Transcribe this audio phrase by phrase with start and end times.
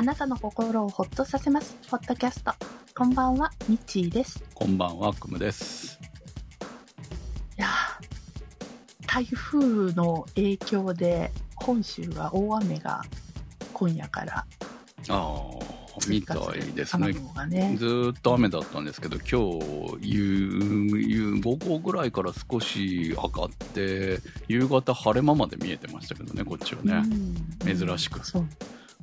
[0.00, 1.76] あなたの心をほっとさせます。
[1.90, 2.54] ポッドキャスト。
[2.96, 4.42] こんばんは、ミッチーです。
[4.54, 6.00] こんばんは、くむです。
[7.58, 13.02] いやー台風の影響で、本州は大雨が
[13.74, 14.46] 今夜からあ
[15.10, 15.50] あ、
[16.08, 17.12] みたいですね
[17.48, 17.76] ね。
[17.78, 27.02] ずーっと雨だったんですけど、今日夕、夕午後ぐらいから少し上がって、夕方晴れ間まで見えてましたけどね、こっちはね。
[27.04, 28.46] うん珍しくそう。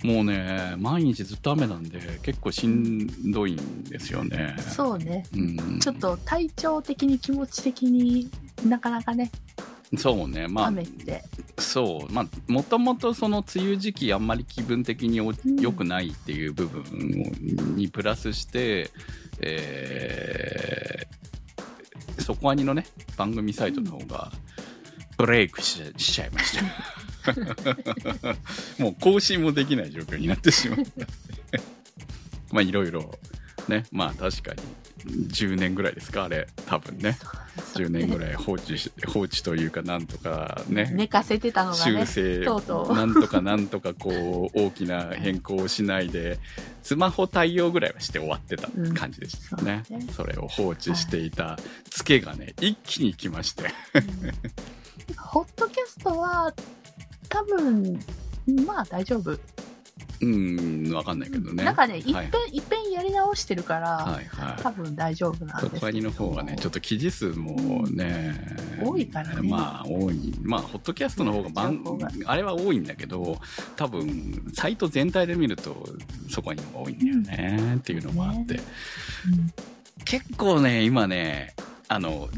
[0.03, 4.55] もうね、毎日ずっと雨なんで、結構しんどいんですよね。
[4.59, 5.23] そうね。
[5.33, 5.79] うん。
[5.79, 8.29] ちょっと体調的に気持ち的に
[8.65, 9.31] なかなかね、
[9.95, 11.23] そうね、まあ雨、って。
[11.59, 16.83] そう、まあ、もともとその梅雨時期あんまり気分的に良くないっていう部分
[17.75, 18.91] にプラスして、
[19.39, 22.85] えー、そこアニのね、
[23.15, 24.31] 番組サイトの方が
[25.17, 27.06] ブレイクししちゃいました。
[28.79, 31.07] もう更新もできない状況になってしまった。
[32.51, 33.17] まあいろいろ、
[33.67, 34.61] ね、まあ確かに。
[35.07, 37.17] 10年ぐらいですか、あれ、多分ね。
[37.73, 42.39] 10年ぐらい放置し、 放置というかなんとかね、寝かせてたのがね修。
[42.39, 42.95] 正とうとう。
[42.95, 46.39] なんとかなんとかこう大きな変更をしないで
[46.83, 50.13] スマホ対応ぐらいはして終わってた感じでしたね,、うんそうね。
[50.13, 51.57] それを放置していた
[51.89, 53.65] ツケがね一気に来まして。
[53.93, 55.15] うん。
[55.17, 56.53] ホットキャストは、
[57.29, 57.99] 多分、
[58.65, 59.37] まあ大丈夫。
[60.19, 65.75] うんわかんないけどねなんかね、いっぺん、はいいっぺんやり直してるから、はいはい多分大丈夫なんですけど。
[65.75, 68.33] そこにの方がね、ちょっと記事数もね、
[68.83, 70.33] 多いからねまあ多い。
[70.41, 73.37] まあ、ホットキャストの方が番情報が、あれは多いんだけど、
[73.75, 75.87] 多分、サイト全体で見ると、
[76.29, 78.55] そこにの方が多いんだよね、っていうのもあって。
[78.55, 78.63] ね
[80.05, 81.53] 結構ね、今ね、
[81.89, 82.29] あの、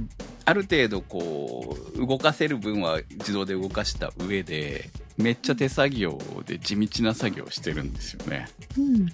[0.50, 8.48] ある程度こう、動かせる分は自動で動かした上で、めっちゃ手作業で地道な作業をしてるんですよね。
[8.76, 9.10] うん、うん、うん。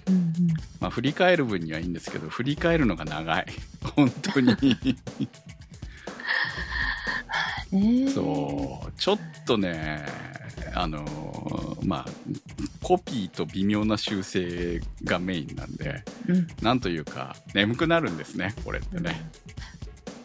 [0.80, 3.46] まあ、振り返る分にはいいんですけど、振り返るのが長い。
[3.94, 4.56] 本当に。
[8.14, 8.92] そう。
[8.96, 10.06] ちょっとね、
[10.74, 11.04] あの、
[11.82, 12.06] まあ、
[12.82, 16.46] コピーと微妙な修正がメインなんで、うん。
[16.62, 19.20] なんというか、眠くなるんですね、これってね。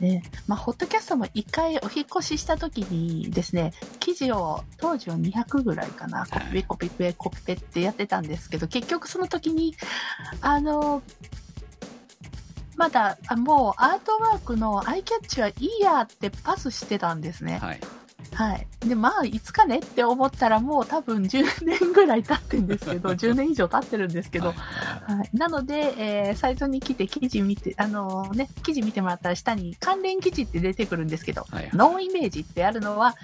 [0.02, 9.76] ねまあ、ホットキャストも一回お引っ越しした時にですね、記事を当時は200ぐらいかな、コピペコピペコピペってやってたんですけど、結局その時に、
[10.42, 11.02] あの、
[12.76, 17.60] まだ、あもうアートワークのアイキャッチはいいやってパスしてたんですね。
[17.62, 17.80] はい。
[18.42, 18.68] はい。
[18.88, 24.54] で、まあ、いつかねって思ったらもう多分10年ぐらい経ってるんですけど、 10年以上経ってるんですけど、は
[25.10, 25.18] い。
[25.18, 31.70] はい、なので、えーサイトに来て記事見て、あのね、記事見てもらったら下に関連記事って出てくるんですけど、はいはい。
[31.74, 33.16] ノーイメージってあるのは、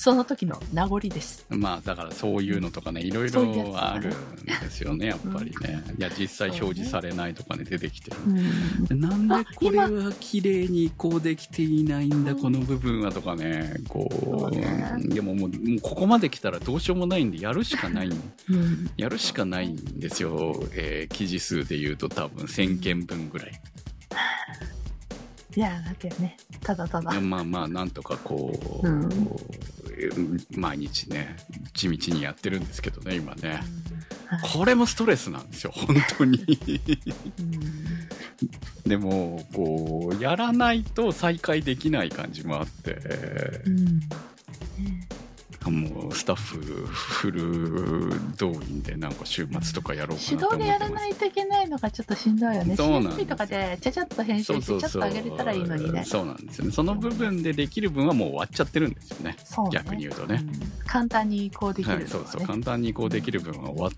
[0.00, 1.44] その時の名残です。
[1.50, 3.42] まあだからそういうのとかねいろいろ
[3.76, 8.84] あるんですよねやっぱりね、いや実際表示されないとかね出てきてる、うん。
[8.86, 12.40] でなんであこれは綺麗に移行できていないんだうん。
[12.40, 14.94] この部分はとかねこそううね。
[15.00, 18.90] でももうもうここまで来たらどうしようもないんでやるしかないうん。
[18.96, 23.60] やるしかないんですよ、えー記事数で言うと多分1000件分ぐらい
[25.56, 27.20] いや、だけどね、ただただ。
[27.20, 28.52] まあまあなんとかこ
[28.82, 29.04] う、うん。
[29.98, 31.36] えー毎日ね
[31.74, 33.60] 地道にやってるんですけどね今ね、
[34.26, 34.40] はい。
[34.52, 36.38] これもストレスなんですよ、本当に。
[37.38, 38.88] うん。
[38.88, 42.92] でも、こう、やらないと再開できない感じもあって、
[43.66, 43.98] うん。
[43.98, 44.06] ね
[45.68, 50.66] もうスタッフフル動員でなんか週末とかやろうか手動なと思ってます。
[50.66, 52.76] でやらないといけないのがちょっとしんどいよね。
[52.76, 56.04] そうなとかでちゃちゃっと編集してちょっと上げれたらいいのにね。
[56.04, 56.72] そうなんですよね。
[56.72, 59.32] その部分でできる分はもう終わっちゃってるんですよね。
[59.32, 59.36] ね
[59.72, 60.42] 逆に言うとね。
[60.42, 62.44] うん簡単に移行できるね、はい、そうそう。
[62.44, 63.90] 簡単に移行できる分は終わ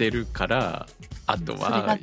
[0.00, 0.86] ってるから、
[1.26, 1.98] あとは、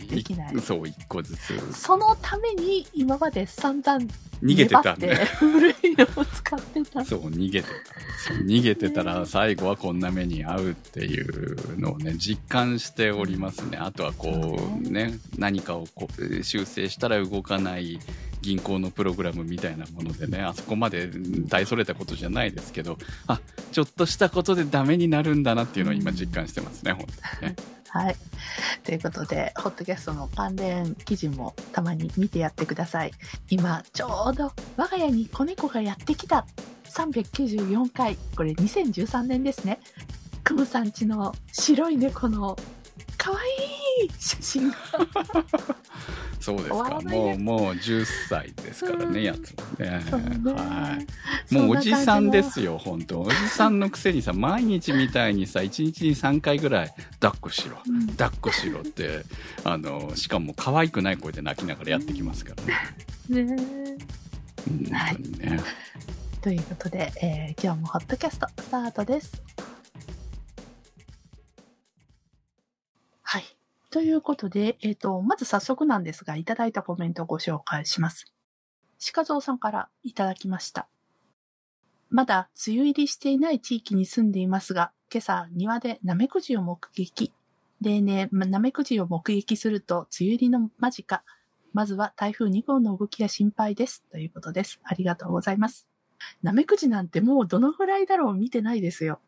[0.63, 4.06] そう、一個ずつそのために今まで散々
[4.44, 4.96] 逃げてたん
[5.40, 7.03] 古いのを使ってた。
[7.03, 8.34] そう、逃げてた。
[8.36, 13.77] 逃げてたら最後はこんな目に遭うっていうのをね、実感しておりますね。
[13.80, 18.00] あとはこうね、何かをこう修正したら動かない
[18.47, 21.09] 銀行のプログラムみたいなものでね、あそこまで
[21.49, 22.97] 大それたことじゃないですけど、
[23.27, 23.41] あ、
[23.73, 27.05] ちょっとしたことでダメになるんだなっていうのを今実感してますね、本
[27.41, 27.55] 当にね。
[27.91, 28.15] はい。
[28.85, 33.11] ということで、ホットキャストの関連記事もたまに見てやってください。
[33.49, 36.45] 今、ちょうど我が家に子猫がやってきた
[36.85, 39.79] 394回、これ2013年ですね。
[40.45, 42.55] クムさんちの白い猫の
[43.17, 44.75] 可愛い写真が
[46.39, 47.01] そうですか。
[47.04, 50.01] もう、もう10歳ですからね、やつもね。
[50.54, 50.98] は
[51.50, 51.54] い。
[51.54, 59.24] もうおじさんですよ、本当おじさんのくせにさ、毎日みたいにさ、1日に3回ぐらい、抱っこしろ、うん抱っこしろって、
[59.63, 62.54] あの、しかも可愛くない声で泣きながらやってきますか
[63.30, 63.44] らね。
[63.44, 63.56] ね
[64.69, 65.60] うん本当にね。
[66.42, 69.44] ということで、えー今日もホットキャストスタートです。
[73.24, 73.44] はい。
[73.89, 78.25] ということで、えっ、と、まず早速なんですが、いただいたコメントをご紹介します。
[79.13, 80.88] 鹿蔵さんからいただきました。
[82.10, 87.34] まだ梅雨入りしていない地域に住んでいますが、今朝庭でナメクジを目撃。
[87.81, 91.24] 例年、ナメクジを目撃すると梅雨入りの間近。
[91.74, 94.04] まずは台風2号の動きが心配です。
[94.10, 94.80] ということです。
[94.83, 95.88] ありがとうございます。
[96.42, 99.19] ナメクジなんてもうどのぐらいだろう見てないですよ。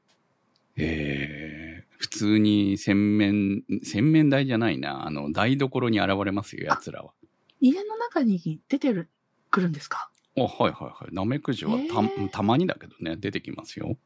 [0.77, 1.58] えー、
[1.99, 7.11] 普通に洗面、洗面台じゃないな、あの、台所に現れますよ、奴らは。
[7.59, 9.09] 家の中に出てる、
[9.51, 10.09] 来るんですか？
[10.37, 11.13] あ、はいはいはい。
[11.13, 13.97] ナメクジはた,、えーたまにだけどね、出てきますよ。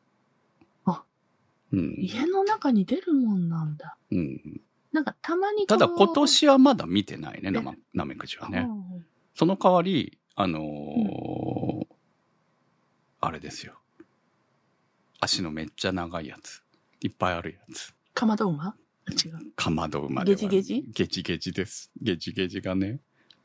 [0.85, 1.03] あ、
[1.71, 1.95] うん。
[1.99, 3.95] 家の中に出るもんなんだ。
[4.11, 4.61] うん。
[4.91, 7.51] なんかたまにただ今年はまだ見てないね、
[7.93, 8.65] ナメクジはね。
[8.67, 9.05] うん
[9.35, 11.85] その代わり、あのー
[13.21, 13.73] あれですよ。
[15.19, 16.62] 足のめっちゃ長いやつ。
[17.03, 17.93] いっぱいあるやつ。
[18.13, 18.75] かまど馬？
[19.07, 19.51] 違う。
[19.55, 20.85] かまど馬ではゲジゲジ？
[20.87, 21.91] ゲジゲジです。
[22.01, 23.01] ゲジゲジがね。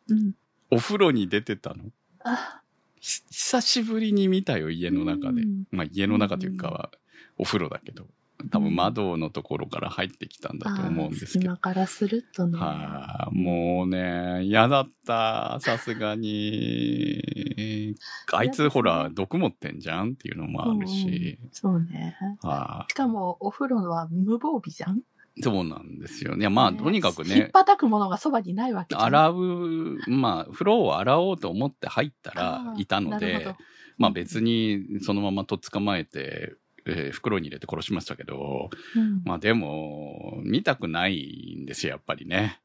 [0.08, 0.32] うん。
[0.70, 1.87] お風呂に出てたの？
[2.25, 2.62] あ、
[3.00, 5.43] ひ久しぶりに見たよ、家の中で。
[5.43, 6.90] うんまあ家の中というかは、
[7.37, 8.06] お風呂だけど。
[8.50, 11.56] 多分窓のところから入ってきたんだと思うんですけど今。
[11.56, 12.58] からするとね。
[12.58, 15.58] はあ、もうね、嫌だった。
[15.61, 17.94] さすがに。
[18.32, 21.38] あいつほら、毒持ってんじゃんっていうのもあるし。
[21.50, 22.17] そうね。
[22.43, 25.00] はあ、しかもお風呂は無防備じゃん？
[25.40, 26.49] そうなんですよね。
[26.49, 28.96] まあ、ねとにかく引っね、叩くものがそばにないわけ。
[28.96, 33.55] 洗う、まあ、風呂を洗おうと思って入ったあらーいたので
[33.99, 36.55] まあ別にそのままとっ捕まえて、
[36.88, 42.61] えー袋に入れて殺しましたけど、うんまあでも、見たくないんですよ、やっぱりね。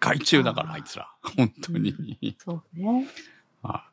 [0.00, 1.10] 害虫だから、あいつら。
[1.36, 2.36] 本当に。
[2.38, 3.08] そうね。
[3.62, 3.90] あ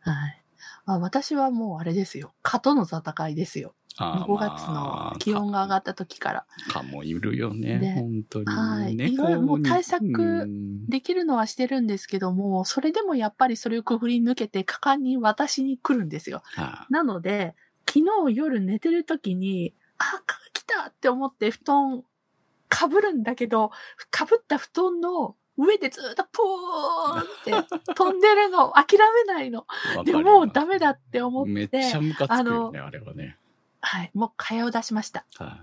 [0.00, 0.42] はい。
[0.86, 2.32] あ私はもうあれですよ。
[2.42, 3.74] 蚊との戦いですよ。
[3.96, 6.46] あー5月の気温が上がった時から。
[6.68, 8.46] 蚊もいるよね、で本当に。
[8.46, 16.42] はい猫いろいろもうに対策うんできるのはしてるんですけども、それでもやっぱりそれをくぐり抜けて果敢に私に来るんですよ。
[16.56, 17.54] あなので、
[17.88, 22.04] 昨日夜寝てる時に、あ、蚊が来たって思って布団
[22.68, 23.70] かぶるんだけど、
[24.10, 27.52] かぶった布団の上でずっとポーンって
[27.94, 29.66] 飛んでるの諦めないの。
[30.04, 33.36] でもうダメだって思めって、っちゃムカつくあよのね、あれはね。
[33.82, 35.26] はい、もう蚊帳を出しました。
[35.36, 35.62] は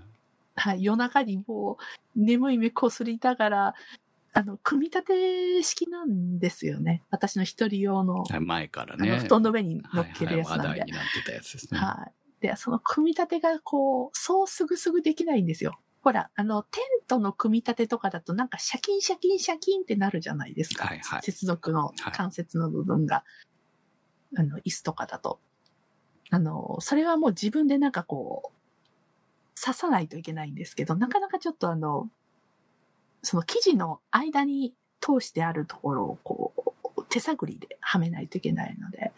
[0.56, 1.78] はい、夜中にも
[2.16, 3.74] う眠い目こすりながら、
[4.38, 7.02] あの、組み立て式なんですよね。
[7.10, 9.18] 私の一人用の、いはい前からあの、ね。
[9.18, 10.86] 布団の上に乗っけるやつはいはい、なんで話題。
[10.86, 11.80] になってたやつですね。
[11.80, 12.12] はい。
[12.40, 15.80] で、その組み立てがこう、そうすぐすぐできないんですよ。
[16.02, 20.86] ほら、あの、テントの組み立てとかだとなんかシャキンシャキンシャキンってなるじゃないですか。
[20.86, 23.24] はいはい接続のはい関節の部分が、
[24.36, 25.40] あの、椅子とかだと。
[26.30, 32.08] あの、それはもう自分でなんかこう、刺さないといけないんですけど、なかなかちょっとあの、
[33.22, 36.52] その生地の間に通してあるところをこ
[36.96, 39.12] う、手探りではめないといけないので、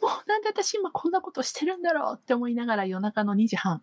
[0.00, 3.82] もうなんで私今こんなことしてるんだろうって思いながら夜中の2時半、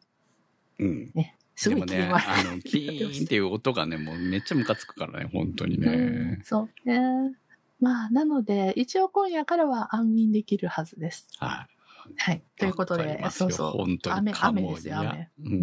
[0.79, 1.11] うん。
[1.55, 6.39] すごい気でもね、分悪いあの、キーンっていう音がね、もうめっちゃムカつくからね、本当にうんね。
[6.43, 7.35] そうね。
[7.79, 11.27] まあ、なので、一応今夜からは安眠できるはずです。
[11.39, 11.80] はい。
[12.17, 12.43] はい。
[12.57, 13.71] ということでそうそう。
[13.71, 15.29] 本当に雨、雨ですよ、雨。
[15.43, 15.49] う。
[15.49, 15.53] うん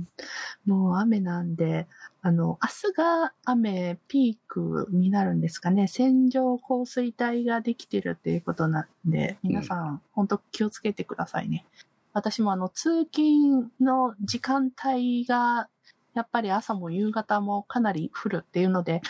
[0.00, 0.08] ん。
[0.66, 1.86] もう雨なんで、
[2.22, 5.86] あの、明日が雨ピークになるんですかね。
[5.86, 11.64] 線状降水帯ができてるっていうことなんで、皆さん、本当気をつけてくださいね。
[12.12, 15.68] 私もあの、通勤の時間帯が、
[16.14, 19.02] やっぱり朝も夕方もかなり降るっていうので、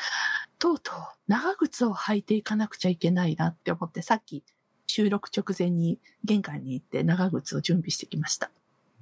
[0.58, 0.94] とうとう
[1.28, 4.42] 長靴を履いていかなくちゃいけないなって思って、さっき
[4.86, 8.50] 収録直前に玄関に行って長靴を準備してきました。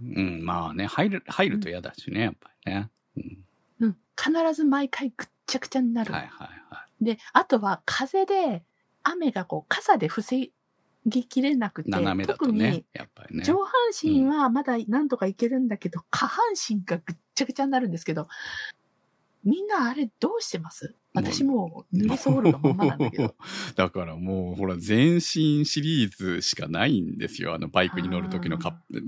[0.03, 2.91] うん、まあね、入る、入ると嫌だしね、やっぱりね。
[3.17, 3.45] うん。
[3.81, 3.97] うん。
[4.17, 6.13] 必ず毎回ぐっちゃぐちゃになる。
[6.13, 8.65] はいはいはで、あとは風で、
[9.03, 10.51] 雨がこう傘で防
[11.07, 11.93] ぎきれなくて、い。
[11.93, 13.45] 斜めだと特ねに、やっぱりね。
[13.45, 18.29] 上半身はまだなんとかいけるんだけど、下半身がぐっちゃぐちゃになるんですけど、
[19.45, 20.95] みんなあれどうしてます？
[21.15, 23.35] 私もう濡れそうるのままなんだけど。
[23.77, 27.55] だからもう、ほら、全身シリーズしかないんですよ。
[27.55, 28.59] あの、バイクに乗る時の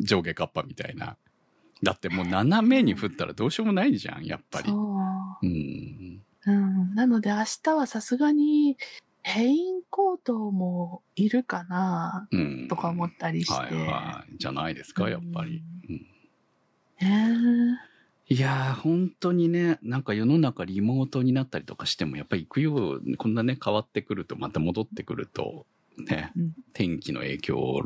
[0.01, 1.17] 上下カッパみたいな。
[1.83, 4.69] だってもう斜めに降ったらどうしようもないじゃん、やっぱり。
[4.71, 5.47] そう。
[5.47, 6.23] うん。
[6.47, 6.95] うん。
[6.95, 8.77] なので明日はさすがに、
[9.37, 12.69] レインコートもいるかなうん。
[12.69, 13.53] とか思ったりして。
[13.55, 14.37] はいはい。
[14.39, 15.65] じゃないですか、やっぱり。
[15.89, 16.07] うん
[17.01, 17.79] ね
[18.29, 25.65] いやー、本当にね、なんか世の中リモートになったりとかしても、やっぱり行くよう、こんなね、変わってくると、また戻ってくると、
[25.97, 27.83] ね、うん天気の影響を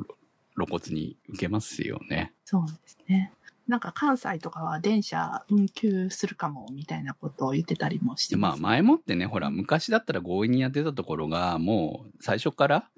[0.56, 2.32] 露骨に受けますよね。
[2.44, 3.32] そうですね。
[3.68, 8.56] なんか関西とかは電車運休するかもみたいなことを言ってたりもしてます。
[8.56, 12.90] でまあ前もってね、ほら、昔だったら強引にやってたところが、もう最初から、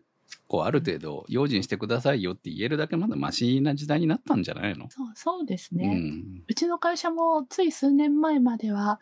[0.53, 4.91] こう、ある程度、用心してくださいよって言えるだけまだマシな時代になったんじゃないの？
[4.91, 6.43] そうそうですうね、ん。
[6.47, 9.01] うちの会社もつい数年前までは、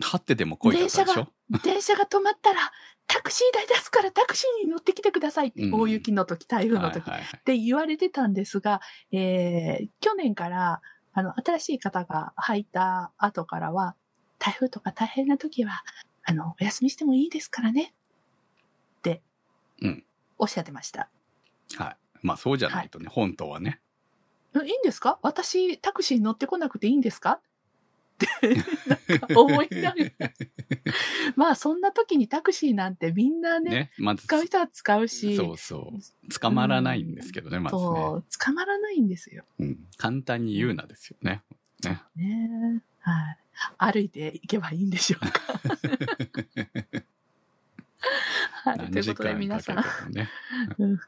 [0.00, 1.26] 張ってでも来いだったでしょ
[1.64, 2.70] 電車が止まったら
[3.08, 5.74] タクシー代出すからタクシーに乗ってきてくださいって、うん。
[5.74, 7.40] 大雪の時、台風の時、はいはいはい。
[7.40, 10.80] って言われてたんですが、えー去年から、
[11.14, 13.96] あの、新しい方が入った後からは、
[14.38, 15.82] 台風とか大変な時は、
[16.22, 17.92] あの、お休みしてもいいですからね、
[18.98, 19.20] って
[19.82, 20.04] うん、
[20.42, 21.08] おっしゃってました。
[21.76, 21.96] はい。
[22.26, 23.80] まあそうじゃないとね、本当はね。
[24.54, 25.18] えいいんですか？
[25.22, 27.38] 私、タクシー乗ってこなくていいんですか？
[27.40, 27.40] っ
[28.18, 28.26] て、
[29.08, 30.30] なんか思いながら。
[31.36, 36.32] まあ、そんな時にタクシーなんてみんなね、ね、まず、使う人は使うし、そうそう。
[36.32, 37.82] 捕まらないんですけどね、まずね。
[37.82, 39.44] そう、捕まらないんですよ。
[39.58, 39.86] うん。
[39.96, 41.42] 簡単に言うなですよね。
[41.84, 42.02] ね。
[42.16, 43.38] ねはい。
[43.78, 45.32] 歩いて行けばいいんでしょうか。
[48.92, 49.02] はい。
[49.04, 50.30] ということで皆さん、かけてもね。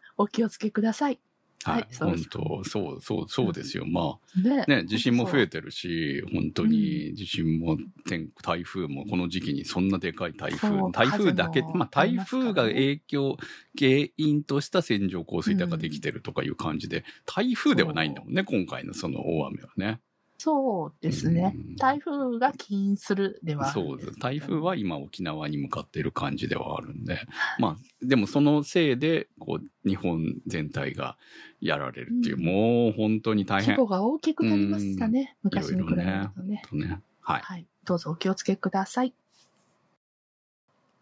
[0.16, 1.18] お気をつけください。
[1.64, 3.86] ははいい、そう本当そう、そう、そうですよ。
[3.86, 10.52] まねあ、ね、地震も増えててるし、本当に地震も、天台風もこの時期にそんなでかい台。
[10.52, 13.38] 風台風だけ、まあ台風が影響、
[13.78, 20.00] 原因とした線状降水帯ができてるとかいう感じで、台風ではないんだもんね、今回のその大雨はね。
[20.44, 21.76] そうですねうん。
[21.76, 24.20] 台風が起因するではあるんですけどそうです。
[24.20, 27.18] 台風は今沖縄に向かっている感じではあるんで、
[27.58, 31.16] まあ、でもそのせいで、こう、日本全体が
[31.62, 33.74] やられるっていう、うんもう本当に大変。
[33.74, 35.34] 規模が大きくなりましたね。
[35.44, 36.62] うん昔に比べるとね。
[36.68, 37.00] とね。
[37.22, 37.40] はい。
[37.40, 37.66] はい。
[37.84, 39.14] どうぞお気をつけください。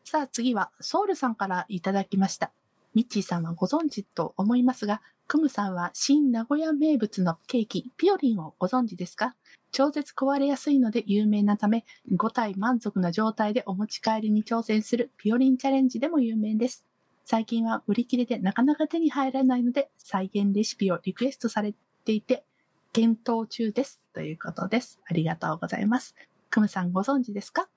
[0.04, 2.52] さあ次はソウルさんからいただきました。
[2.94, 9.34] ミッチーさんはご存知と思いますが、クムさんは新名古屋名物のケーキ、ピオリンをご存知ですか？
[9.70, 16.84] 超絶壊れやすいので有名なため、5体満足な状態でお持ち帰りに挑戦するピオリンチャレンジでも有名です。
[17.24, 22.44] 最近は売り切れでなかなか手に入らないので、再現レシピをリクエストされていて、
[22.92, 24.00] 検討中です。
[24.12, 25.00] ということです。
[25.08, 26.14] ありがとうございます。
[26.50, 27.68] クムさんご存知ですか？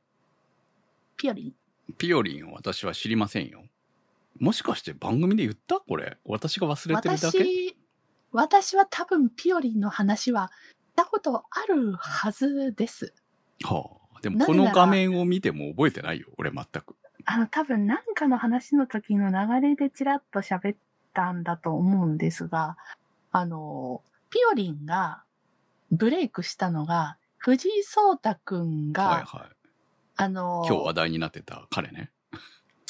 [1.15, 1.53] ピオリン。
[1.97, 3.63] ピオリン私は知りませんよ。
[4.39, 5.79] もしかして番組で言った？
[5.79, 6.17] これ。
[6.25, 7.37] 私が忘れてるだけ？
[7.37, 7.77] 私、
[8.31, 13.13] 私は多分ピオリンの話はしたことあるはずです。
[13.63, 14.21] はあ。
[14.21, 16.27] でもこの画面を見ても覚えてないよ。
[16.37, 16.95] 俺全く。
[17.25, 20.77] あの、多分なんかの話の時の流れでちらっと喋っ
[21.13, 22.77] たんだと思うんですが、
[23.31, 25.23] あの、ピオリンが
[25.91, 29.49] ブレイクしたのが、藤井聡太くんが、はいはい。
[30.17, 32.11] あの、今日話題になってた彼ね。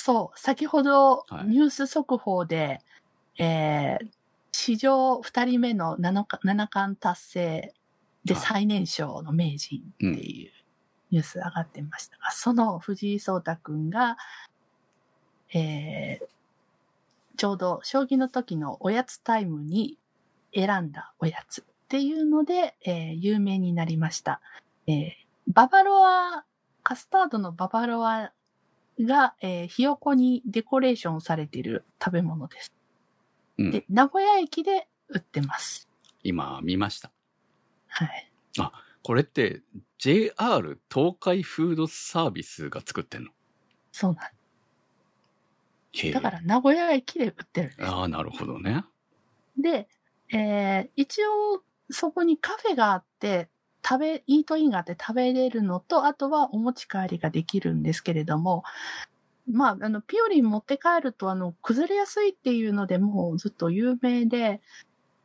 [0.05, 1.47] そう、先ほどはい。
[1.47, 2.79] ニュース速報で、
[3.39, 4.07] えー
[4.51, 6.25] 史上2人目の七
[6.67, 7.73] 冠達成
[8.23, 8.43] ではい。
[8.43, 10.51] 最年少の名人っていう
[11.09, 14.15] ニュース上がってましたが、その藤井聡太くんが、
[15.53, 16.25] えー
[17.37, 19.97] ちょうど将棋の時のおやつタイムに
[20.53, 24.39] 選んだおやつっていうので、えー有名になりました。
[24.85, 25.09] えー
[25.47, 26.45] ババロア、
[26.83, 28.31] カスタードのババロア
[28.99, 32.73] が、えーひよこにデコレーションされている食べ物です。
[33.57, 35.89] うんで、名古屋駅で売ってます。
[36.23, 37.11] 今見ました。
[37.87, 38.29] はい。
[39.03, 39.61] これって
[39.99, 43.29] JR 東海フードサービスが作ってんの？
[43.91, 44.31] そうなん
[46.11, 47.87] だから名古屋駅で売ってるんです。
[47.87, 48.83] ああ、なるほどね。
[49.57, 49.87] で、
[50.33, 53.47] えー一応そこにカフェがあって、
[53.87, 58.63] 食べ、イートインがあって食べれるのと、あとはお持ち帰りができるんですけれども、
[59.47, 64.59] まあ、あの、ピオリン持って帰ると、あの、崩れやすいっていうのでもうずっと有名で、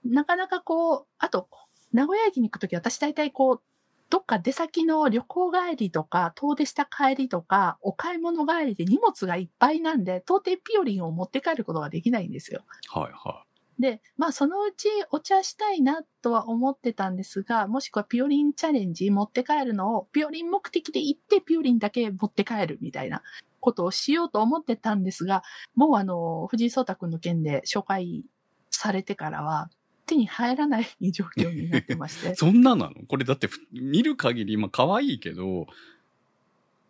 [0.05, 1.49] なかなかこう、あと、
[1.93, 3.63] 名古屋駅に行くとき私大体こう、
[4.11, 12.63] どっか出先の旅行帰りとか、遠出した帰りとか、お買い物帰りで荷物がいっぱいなんで、到底ピオリンを持って帰ることができないんですよ。
[12.89, 13.45] はいは
[13.81, 23.23] で、まあそのうちお茶したいなとは思ってたんですが、もしくはピオリンチャレンジ持って帰るのを、ピオリン目的で行ってピオリンだけ持って帰るみたいな
[23.59, 25.43] ことをしようと思ってたんですが、
[25.75, 28.25] もうあの、藤井聡太くんの件で紹介
[28.71, 29.71] されてからは、
[30.07, 32.35] 手に入らない状況になってましてい。
[32.37, 33.07] そんななの？
[33.07, 35.67] これだってふ見る限り、まあ可愛いけど、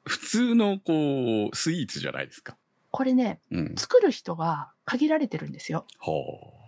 [0.05, 2.57] 普通のこう、スイーツじゃないですか。
[2.91, 3.75] これね、うん。
[3.77, 5.87] 作る人が限られてるんですよ。
[5.99, 6.13] ほ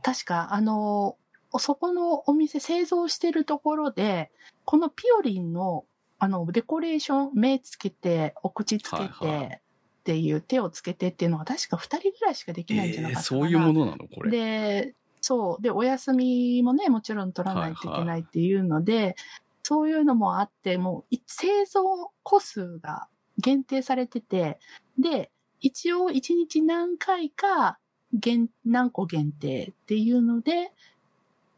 [0.02, 1.16] 確か、あの、
[1.58, 4.30] そこのお店製造してるところで、
[4.64, 5.84] このピオリンの、
[6.18, 9.60] あの、デコレーション、目つけて、お口つけて、はいはい
[10.02, 12.64] っていう、手をつけてっていうのが確か二人ぐらいしかでう。
[12.64, 13.40] きないんじゃなえー、かったかな。
[13.40, 14.30] そういうものなのこれ。
[14.30, 15.62] で、そう。
[15.62, 19.14] で、お休みもね、もちろん取らないといけないっていうので、
[19.62, 23.06] そういうのもあって、もうい製造個数が
[23.38, 24.58] 限定されてて、
[24.98, 25.30] で、
[25.60, 27.78] 一応一日何回か
[28.12, 30.72] 限、何個限定っていうので、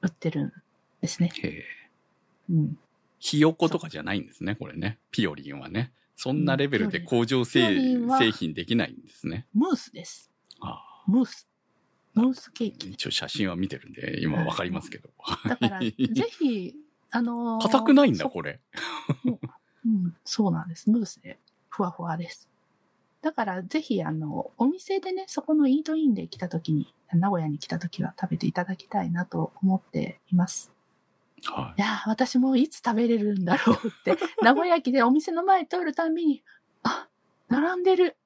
[0.03, 0.53] 売ってるん
[1.01, 1.31] ですね。
[1.43, 1.65] へえ。
[2.51, 2.79] うん。
[3.19, 4.99] ひよことかじゃないんですね、これね。
[5.11, 5.93] ピオリンはね。
[6.17, 7.65] そんなレベルでうん工場製
[8.33, 9.47] 品できないんですね。
[9.55, 10.31] ムースです。
[10.61, 11.49] あムース。
[12.15, 12.91] ムースケーあキ。
[12.91, 15.11] 一応写真は見てるんで、今わかりますけど。
[15.49, 15.91] だから、 ぜ
[16.39, 16.75] ひ、
[17.11, 18.61] あのー硬くないんだ、そこれ。
[19.85, 20.91] うん、そうなんです。
[20.91, 22.49] ムースで、ふわふわです。
[23.25, 30.71] だから、ぜひ、あの、お店でね、そこのイートインで来た時に、名古屋に来た時は食べていただきたいなと思っています。
[31.43, 36.43] はいやー、私もいつ食べれるんだろうって、 名古屋駅でお店の前通るたんびに、
[36.83, 37.09] あ、
[37.49, 38.19] 並んでる。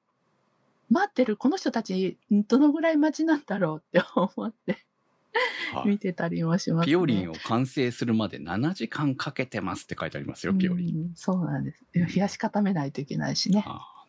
[0.89, 1.37] 待ってる。
[1.37, 5.75] この人たち、どのぐらい待ちなんだろうって 思ってい。
[5.75, 6.91] はい見てたりもします、ね。
[6.91, 10.95] ピオリンを完成するまで7時間かけてますって書いてありますよ、ピオリン。
[10.95, 11.85] うんそうなんです。
[11.93, 13.63] 冷やし固めないといけないしね。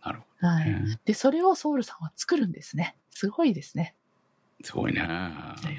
[0.05, 0.67] なるほどはい。
[0.67, 1.01] ね。
[1.05, 2.97] で、それをソウルさんは作るんですね。
[3.11, 3.95] すごいですね。
[4.63, 5.09] すごいね。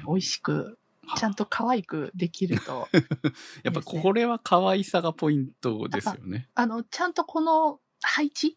[0.06, 0.78] 美味しく、
[1.16, 2.88] ちゃんと可愛くできると。
[3.62, 6.48] やっぱこれは可愛さがポイントですよね。
[6.54, 8.56] あの、ちゃんとこの配置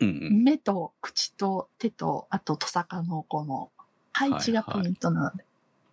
[0.00, 0.44] うんうん。
[0.44, 3.70] 目と口と手と、あとトサカのこの
[4.12, 5.44] 配置がポイントなので。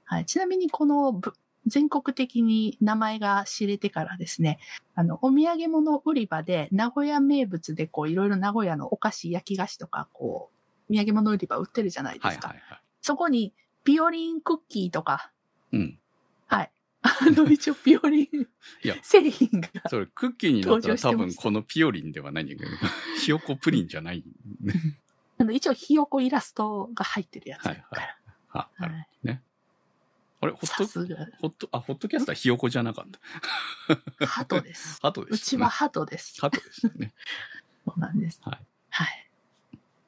[0.05, 1.33] はい、ちなみにこのぶ
[1.67, 4.59] 全国的に名前が知れてからですね、
[4.95, 10.49] あの、お土産物売り場で名古屋名物でこういろいろ名古屋のお菓子、焼き菓子とかこ
[10.89, 12.47] う、土産物売り場売ってるじゃないですか。
[12.49, 12.81] はいはいはい。
[13.01, 13.53] そこに
[13.83, 15.31] ピオリンクッキーとか、
[15.71, 15.99] うん。
[16.47, 16.71] はい。
[17.03, 18.27] あの、一応ピオリン
[18.83, 22.71] いや製品が、それ、クッキーになったら多分このピオリンではないんだけど、
[23.19, 24.23] ひよこプリンじゃない。
[25.37, 28.01] あの、一応ひよこイラストが入ってるやつだから。
[28.01, 28.21] はい
[28.53, 29.41] あ、なるほはいどね。
[30.41, 34.25] あれ、ホット、さすが、ホット、あ、ホットキャスターひよこじゃなかった。
[34.25, 34.99] ハトです。
[35.01, 35.47] ハトでうしたね。
[35.49, 36.41] ちはハトです。
[36.41, 37.13] ハトでしたね。
[37.85, 38.41] そうなんです。
[38.43, 38.59] はい。
[38.89, 39.29] はい。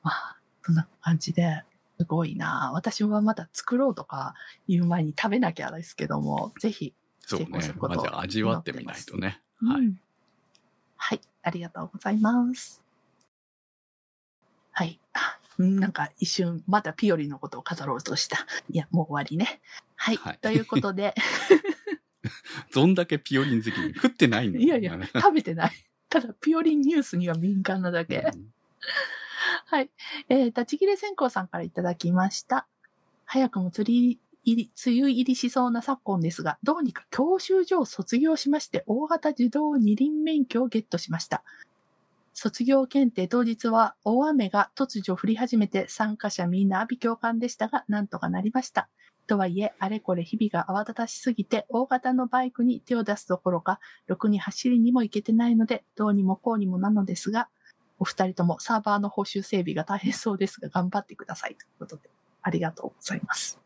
[0.01, 1.63] まあ、そんな感じで、
[1.99, 4.33] すごいな私はまだ作ろうとか
[4.67, 9.41] 言う前に食べなきゃですけども、ぜひ、そうねまず味わってみないとね。
[9.61, 9.81] はい。
[9.81, 9.99] うん
[11.05, 11.21] はい。
[11.41, 12.81] ありがとうございます。
[14.71, 15.01] はい。
[15.57, 18.45] なんか一瞬、まだピオリのことを語ろうとした。
[18.69, 19.61] いや、もう終わりね。
[19.95, 20.15] はい。
[20.17, 21.13] はいということで、
[22.73, 25.71] どんだけピオリン好きに食ってないんだいやいや、食べてない。
[26.09, 28.17] ただ、ピオリンニュースには敏感なだけ。
[28.17, 28.53] うん
[29.65, 29.89] はい。
[30.29, 32.67] えー、立ち切れ線香さんからいただきました。
[33.25, 41.43] 早くも釣り入り、梅雨入りしそうな昨今ですが、どうにか教習所を卒業しまして、大型自動二輪免許をゲットしました。
[42.33, 48.89] 卒業検定当日は大雨が突如降り始めて参加者みんな阿鼻共感でしたが、なんとかなりました。
[49.27, 57.49] とはいえ、あれこれ日々が慌ただしすぎて、大型のバイクに手を出すどころか、ろくに走りにも行けてないので、どうにもこうにもなのですが、
[57.99, 61.55] お二人ともサーバーの報酬整備が大変そうですが、頑張ってください。
[61.55, 62.09] ということで、
[62.41, 63.59] ありがとうございます。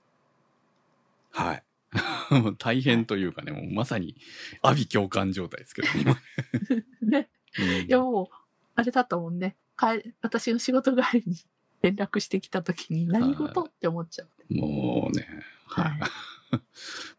[1.32, 1.64] はい。
[2.60, 4.16] 大変というかね、もうまさに、
[4.62, 6.18] 阿鼻共感状態ですけど、今。
[7.02, 7.30] ね。
[7.60, 8.47] うんいや、もう、
[8.78, 9.56] あれだったもんね。
[9.76, 11.36] 帰私の仕事帰りに
[11.82, 14.54] 連絡してきた時に何事って思っちゃう。
[14.54, 15.28] もうね、
[15.66, 16.00] はい。
[16.00, 16.10] は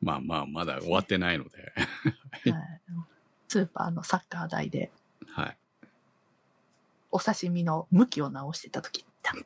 [0.01, 1.73] まあまあ、まだ終わってないので、
[2.51, 2.81] はい
[3.49, 4.93] スーパーのサッカー台で
[5.33, 5.57] はい。
[7.11, 9.05] お刺身の向きを直してた時。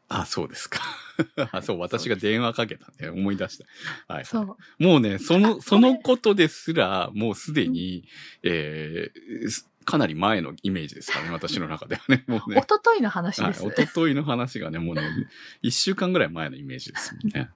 [0.09, 0.81] あ、そうですか。
[1.53, 4.13] あ、そう、私が電話かけたんで思い出した。
[4.13, 4.25] はい。
[4.25, 4.57] そう。
[4.79, 8.07] もうね、その、あそのことですら、もうすでに、
[8.43, 12.25] えーすかなり前のイメージですからね、 私の中ではね。
[12.27, 12.61] もうね。
[12.61, 13.67] 一昨日の話はい、です。
[13.67, 15.03] 一昨日の話がね、もうね、
[15.63, 17.51] 一週間ぐらい前のイメージですもんね。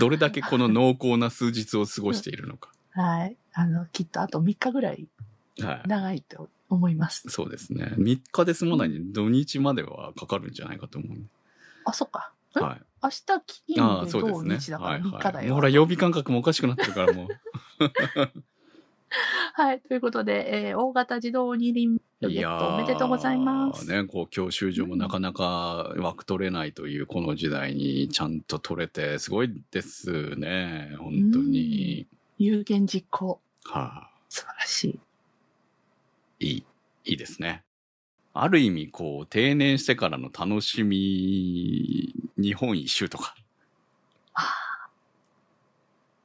[0.00, 2.70] どれだけこの濃厚な数日を過ごしているのか。
[2.92, 3.36] はい。
[3.52, 5.08] あの、きっとあと3日ぐらい
[5.60, 5.88] はい。
[5.88, 7.28] 長いと思います。
[7.28, 7.94] そうですね。
[7.96, 11.18] 3日で済まないんで、土日まではかかるんじゃないかと思う。
[11.84, 12.32] あ、そっか。
[12.56, 12.60] え？
[12.60, 12.82] はい。
[13.02, 13.76] 明日金
[14.08, 14.42] 土。
[14.42, 15.36] 日だからはい、3日だよ。
[15.38, 15.50] はい。
[15.50, 17.28] ほら、曜日感覚もおかしくなってるから、もう。
[19.54, 19.80] はい。
[19.80, 23.88] ということで、えー大型自動二輪ゲットおめでとうございます。
[23.88, 30.94] ね、こう、教習所もなかなか枠取れないというこの時代にちゃんと取れて、すごいですね。
[30.98, 32.06] 本当に。
[32.38, 33.40] 有言実行。
[33.64, 34.98] はあ、素晴らし
[36.40, 36.48] い。
[36.48, 36.64] いい、
[37.04, 37.64] いいですね。
[38.32, 43.34] ある意味、こう、定年してからの楽しみ、日本一周とか。
[44.34, 44.90] ああ。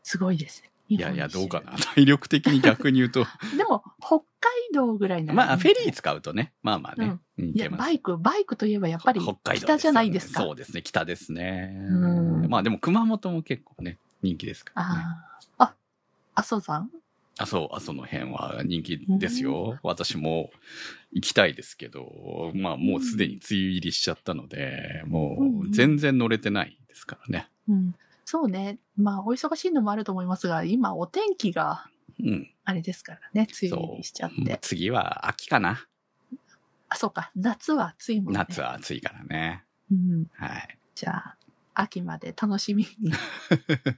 [0.03, 0.70] すごいですね。
[0.95, 1.71] いやいや、どうかな。
[1.95, 3.25] 体力的に逆に言うと。
[3.55, 4.25] でも、北海
[4.73, 6.53] 道ぐらいならまあ、フェリー使うとね。
[6.61, 7.17] まあまあね。
[7.37, 10.41] うん、いや、バイク、バイクといえばやっぱり北海道、北じゃないですか。
[10.41, 11.73] そうですね、北ですね。
[11.89, 12.07] う
[12.45, 15.01] んまあでも熊本も結構ね、人気ですからね。
[15.01, 15.25] あ
[15.57, 15.63] あ。
[15.63, 15.75] あ、
[16.35, 16.89] 阿蘇山？
[17.37, 19.79] あ、そう、あその辺は人気ですよ。
[19.83, 20.51] 私も
[21.13, 27.47] 行きたいですけど、まあもうすでに梅雨入りしちゃったので、もう全然乗れてないですからね。
[27.69, 27.95] うん。
[28.31, 28.79] そうね。
[28.95, 32.49] まあ、お忙しいのもあると思いますが、今、お天気が、うん。
[32.63, 34.57] あれですからね、梅雨入りしちゃって。
[34.61, 35.85] 次は秋かな。
[36.87, 37.29] あ、そうか。
[37.35, 38.39] 夏は暑いもんね。
[38.39, 39.65] 夏は暑いからね。
[39.91, 40.27] うん。
[40.31, 40.77] はい。
[40.95, 41.35] じゃあ、
[41.73, 43.11] 秋まで楽しみに。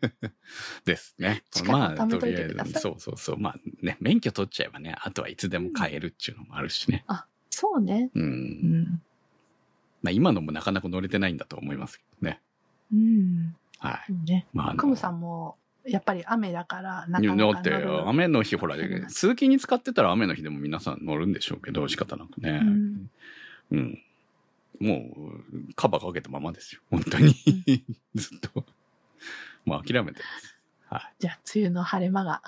[0.84, 1.44] ですね。
[1.52, 3.38] 力を貯めといてくださいそうそうそう。
[3.38, 7.06] まあね、免許取っちゃえばね、あとはいつでも買えるっていうのもあるしね。
[7.52, 8.10] そうね。
[8.16, 8.24] うん。
[8.24, 9.02] うん。
[10.02, 12.42] まあ今のもなかなか乗れてないんだと思いますけどね。
[12.92, 13.56] うん。
[13.84, 14.14] はい。
[14.26, 14.48] ね。
[14.54, 22.62] まあクムさんも、やっぱり雨だから、なかなか乗るだって、雨の日、ほら、通勤に使ってたら雨の日でも皆さん乗るんでしょうけど、仕方なくね。
[22.62, 23.10] うん
[23.72, 24.00] うん。
[24.80, 26.82] もう、カバーかけたままですよ。
[26.90, 27.34] 本当に。
[28.16, 28.66] ずっと。
[29.66, 30.60] もう諦めてます。
[30.88, 32.42] はじゃあ、梅雨の晴れ間が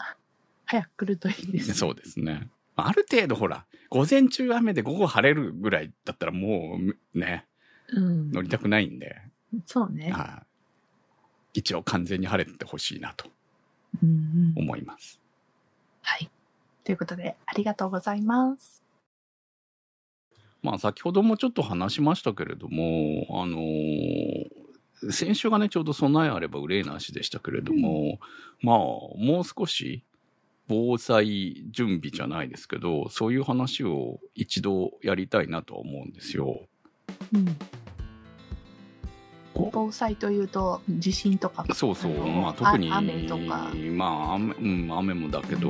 [0.65, 1.61] 早く来るといいでい。
[1.61, 1.73] すね。
[1.73, 2.49] そうですね。
[2.75, 6.79] ある程度ほら、午前中雨で午後晴れるぐらいだったらも
[7.13, 7.47] う、ね、
[7.89, 8.31] うん。
[8.31, 9.17] 乗りたくないんで、
[9.65, 10.11] そうね。
[10.11, 10.54] はい
[11.55, 13.29] 一応完全に晴れてほしいなと
[14.03, 14.63] うんうん。
[14.63, 15.19] 思います。
[16.01, 16.29] はい。
[16.83, 18.83] ということで、ありがとうございます。
[20.61, 24.65] まあ先ほどもちょっと話しましたけれども、あのー
[25.11, 28.19] 先週がね、ちょうど備えあれば憂いなしでしたけれども、
[28.61, 30.03] まあ、もう少し
[30.67, 36.61] 防災準備じゃないですけど、そういう話を一度やりたいなとは思うんですよ。
[37.33, 37.45] うん。
[39.55, 41.65] 防災というと、地震とか。
[41.73, 43.71] そうそう、まあ特に、あ雨とか。
[43.91, 45.69] まあ雨、うん、雨もだけど、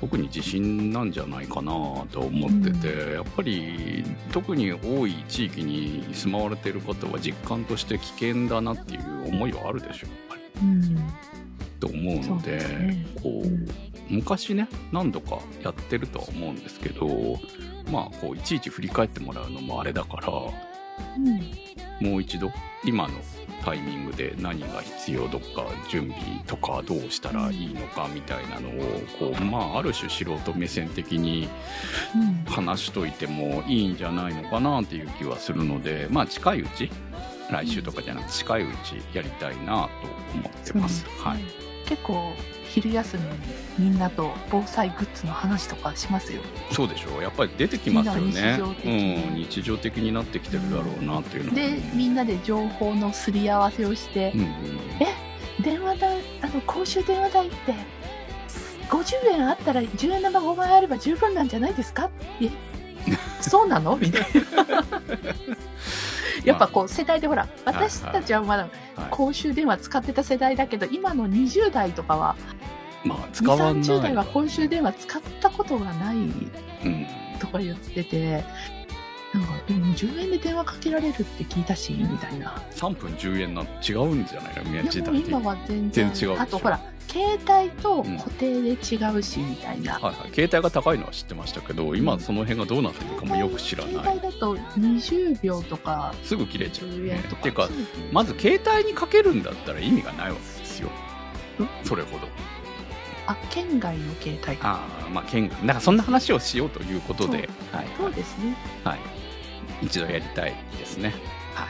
[0.00, 1.72] 特に地震なんじゃないかな
[2.10, 11.12] と思ってて、やっぱり特に多い地域に住まわれている方は実感として危険だなっていう思いはあるでしょやっぱりうん。
[11.82, 17.08] と思うのでねこう昔ね何度かやってるとは思うんですけど
[17.90, 21.40] まあこういちいち振り返ってもらうのもあれだからうん。
[22.02, 22.50] もう一度
[22.84, 23.14] 今の
[23.64, 28.72] タイミングで何が必要どっか準備とかどうしたらいいのかみたいなのを
[29.18, 31.48] こうまあある種素人目線的に
[32.14, 32.42] うん。
[32.52, 36.90] 話しといてもいいんじゃないのかなっていう気はするのでまあ近いうち
[37.50, 41.06] 来週とかじゃなくて近いうちやりたいなと思ってます。
[41.18, 41.61] はい。
[41.86, 42.32] 結構、
[42.64, 43.22] 昼休み
[43.84, 46.40] にみんなと防災グッズの話とかしますよ。
[46.70, 47.22] そうでしょう。
[47.22, 48.20] やっぱり出てきますよね。
[48.20, 49.14] みんな日常的に。
[49.24, 51.54] うん、日常的になってきてるだろうなっていうのは。
[51.56, 54.48] で、みんなで情報のすり合わせをしてう、んうん。
[55.62, 57.74] 電話代、あの、公衆電話代って、
[58.88, 62.10] 50円あったら10円玉5枚あれば十分なんじゃないですか？
[62.42, 62.48] え
[63.40, 63.96] そうなの？
[63.96, 64.28] みたいな。
[66.44, 68.72] やっぱこう世代でほら私たちはまだはい。
[69.10, 72.36] 公衆電話使ってた世代だけど今の20代とかは
[73.04, 76.28] まあ使わない230代は公衆電話使ったことがないう
[76.88, 77.06] ん。
[77.38, 78.44] とか言ってて
[79.34, 82.62] なんかでも10円で電話かけられるって聞いたしみたいな。
[82.72, 84.70] 3分10円な違うんじゃないの？
[84.70, 86.40] 宮地でも代的に今は全然違う。
[86.40, 88.74] あとほら携帯と固定で違
[89.14, 93.94] うしみたいな、はいはい、携帯が高いのは知ってましたけど今その辺がどうなってるかもよく知らない。
[93.94, 97.24] 携帯だと20秒とかすぐ切れちゃう、10ね。
[97.26, 97.68] っていうか
[98.12, 100.90] まず携帯にかけるんだったら意味がないわけですよ。
[101.84, 102.28] それほど。
[103.26, 104.84] あ県外の携帯か。
[105.00, 105.60] ああまあ県外。
[105.62, 107.86] だからそんな話をしようということで、はい。
[107.96, 108.98] そうですね、はい、
[109.82, 111.12] 一度やりたいですね。
[111.54, 111.66] は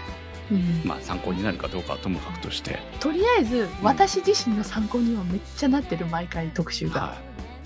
[0.51, 0.55] い。
[0.55, 0.83] うん。
[0.85, 7.16] まあ参考になるかどうかはともかくとして、とりあえず私自身の参考にはめっちゃなってる毎回特集が、は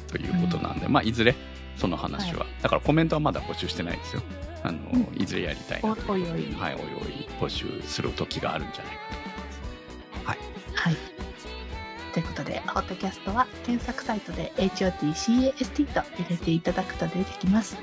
[0.09, 1.35] い、ということなんで、まあいずれ
[1.77, 4.23] その話は、だからコメントはまだ募集してないですよ。
[4.63, 5.09] あの、うん。
[5.21, 6.13] いずれやりたいおなと。
[6.13, 6.29] おいおい。
[6.55, 7.29] はいおいおい。
[7.41, 9.61] 募集する時があるんじゃないかと思います。
[10.75, 10.97] はい。
[12.17, 17.77] ということで、ホットキャストは検索サイトで HOTCAST と入れていただくと出てきます。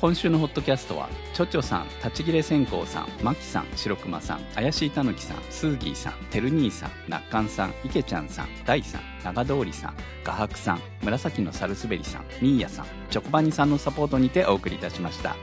[0.00, 15.36] 今週のホットキャストはちょちょさん立ち切れ線香さんまきさん白熊さん怪しいたぬきさんスーギーさんてる兄さんなっかんさんいけちゃんさん大さん長通りさん画伯さん紫のサルスベリさんみーやさんチョコバニさんのサポートにてお送りいたしました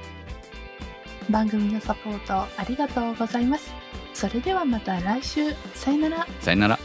[1.30, 3.74] 番組のサポートありがとうございます。
[4.14, 5.54] それではまた来週。
[5.76, 6.28] さよなら。
[6.40, 6.77] さよなら